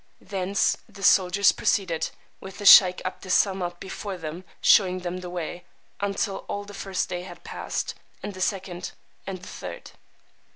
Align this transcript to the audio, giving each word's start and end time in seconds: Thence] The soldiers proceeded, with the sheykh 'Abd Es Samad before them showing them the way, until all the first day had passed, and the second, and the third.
Thence] 0.23 0.77
The 0.89 1.03
soldiers 1.03 1.51
proceeded, 1.51 2.09
with 2.39 2.57
the 2.57 2.65
sheykh 2.65 3.03
'Abd 3.05 3.27
Es 3.27 3.35
Samad 3.45 3.79
before 3.79 4.17
them 4.17 4.45
showing 4.59 5.01
them 5.01 5.17
the 5.19 5.29
way, 5.29 5.63
until 5.99 6.37
all 6.47 6.63
the 6.65 6.73
first 6.73 7.07
day 7.07 7.21
had 7.21 7.43
passed, 7.43 7.93
and 8.23 8.33
the 8.33 8.41
second, 8.41 8.93
and 9.27 9.43
the 9.43 9.47
third. 9.47 9.91